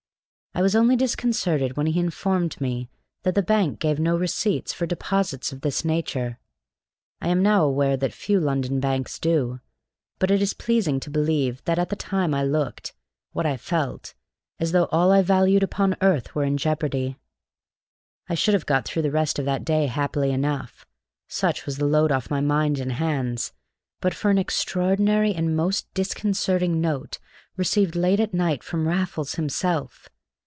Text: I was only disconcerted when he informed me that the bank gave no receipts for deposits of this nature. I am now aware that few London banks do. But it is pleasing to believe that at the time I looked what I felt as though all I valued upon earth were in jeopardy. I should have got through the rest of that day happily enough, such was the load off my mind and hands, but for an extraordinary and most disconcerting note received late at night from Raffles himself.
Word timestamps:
I 0.53 0.61
was 0.61 0.75
only 0.75 0.97
disconcerted 0.97 1.77
when 1.77 1.85
he 1.87 1.97
informed 1.97 2.59
me 2.59 2.89
that 3.23 3.35
the 3.35 3.41
bank 3.41 3.79
gave 3.79 3.99
no 4.01 4.17
receipts 4.17 4.73
for 4.73 4.85
deposits 4.85 5.53
of 5.53 5.61
this 5.61 5.85
nature. 5.85 6.39
I 7.21 7.29
am 7.29 7.41
now 7.41 7.63
aware 7.63 7.95
that 7.95 8.11
few 8.13 8.37
London 8.37 8.81
banks 8.81 9.17
do. 9.17 9.61
But 10.19 10.29
it 10.29 10.41
is 10.41 10.53
pleasing 10.53 10.99
to 10.99 11.09
believe 11.09 11.63
that 11.63 11.79
at 11.79 11.87
the 11.87 11.95
time 11.95 12.33
I 12.33 12.43
looked 12.43 12.91
what 13.31 13.45
I 13.45 13.55
felt 13.55 14.13
as 14.59 14.73
though 14.73 14.89
all 14.91 15.09
I 15.09 15.21
valued 15.21 15.63
upon 15.63 15.95
earth 16.01 16.35
were 16.35 16.43
in 16.43 16.57
jeopardy. 16.57 17.15
I 18.27 18.35
should 18.35 18.53
have 18.53 18.65
got 18.65 18.83
through 18.85 19.03
the 19.03 19.09
rest 19.11 19.39
of 19.39 19.45
that 19.45 19.63
day 19.63 19.85
happily 19.85 20.31
enough, 20.31 20.85
such 21.29 21.65
was 21.65 21.77
the 21.77 21.87
load 21.87 22.11
off 22.11 22.29
my 22.29 22.41
mind 22.41 22.77
and 22.77 22.91
hands, 22.91 23.53
but 24.01 24.13
for 24.13 24.29
an 24.29 24.37
extraordinary 24.37 25.33
and 25.33 25.55
most 25.55 25.91
disconcerting 25.93 26.81
note 26.81 27.19
received 27.55 27.95
late 27.95 28.19
at 28.19 28.33
night 28.33 28.65
from 28.65 28.85
Raffles 28.85 29.35
himself. 29.35 30.09